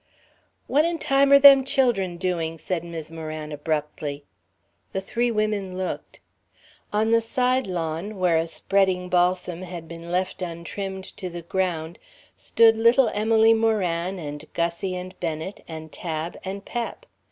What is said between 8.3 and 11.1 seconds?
a spreading balsam had been left untrimmed